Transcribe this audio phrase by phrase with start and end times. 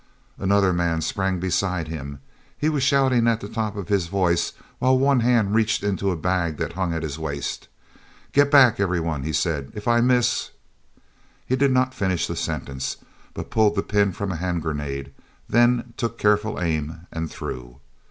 [0.39, 2.21] Another man sprang beside him.
[2.57, 6.17] He was shouting at the top of his voice while one hand reached into a
[6.17, 7.67] bag that hung at his waist.
[8.31, 9.71] "Get back, everyone," he said.
[9.75, 10.49] "If I miss...."
[11.45, 12.97] He did not finish the sentence,
[13.35, 15.11] but pulled the pin from a hand grenade,
[15.47, 17.77] then took careful aim and threw.